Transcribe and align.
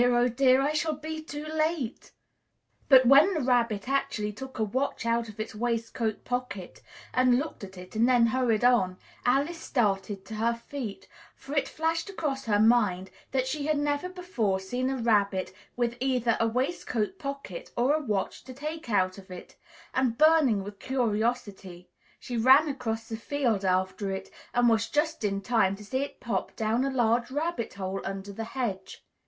Oh 0.03 0.29
dear! 0.29 0.61
I 0.61 0.73
shall 0.73 0.95
be 0.95 1.21
too 1.21 1.45
late!" 1.45 2.11
But 2.89 3.05
when 3.05 3.35
the 3.35 3.41
Rabbit 3.41 3.87
actually 3.87 4.33
took 4.33 4.57
a 4.57 4.63
watch 4.63 5.05
out 5.05 5.29
of 5.29 5.39
its 5.39 5.53
waistcoat 5.53 6.25
pocket 6.25 6.81
and 7.13 7.37
looked 7.37 7.63
at 7.63 7.77
it 7.77 7.95
and 7.95 8.09
then 8.09 8.25
hurried 8.25 8.63
on, 8.65 8.97
Alice 9.27 9.59
started 9.61 10.25
to 10.25 10.33
her 10.33 10.55
feet, 10.55 11.07
for 11.35 11.53
it 11.55 11.69
flashed 11.69 12.09
across 12.09 12.45
her 12.45 12.57
mind 12.59 13.11
that 13.31 13.45
she 13.45 13.67
had 13.67 13.77
never 13.77 14.09
before 14.09 14.59
seen 14.59 14.89
a 14.89 14.97
rabbit 14.97 15.53
with 15.75 15.97
either 15.99 16.35
a 16.39 16.47
waistcoat 16.47 17.19
pocket, 17.19 17.69
or 17.77 17.93
a 17.93 18.01
watch 18.01 18.43
to 18.45 18.55
take 18.55 18.89
out 18.89 19.19
of 19.19 19.29
it, 19.29 19.55
and, 19.93 20.17
burning 20.17 20.63
with 20.63 20.79
curiosity, 20.79 21.89
she 22.19 22.37
ran 22.37 22.67
across 22.67 23.07
the 23.07 23.17
field 23.17 23.63
after 23.63 24.09
it 24.09 24.31
and 24.51 24.67
was 24.67 24.89
just 24.89 25.23
in 25.23 25.41
time 25.41 25.75
to 25.75 25.85
see 25.85 25.99
it 25.99 26.19
pop 26.19 26.55
down 26.55 26.83
a 26.83 26.89
large 26.89 27.29
rabbit 27.29 27.75
hole, 27.75 28.01
under 28.03 28.33
the 28.33 28.45
hedge. 28.45 29.05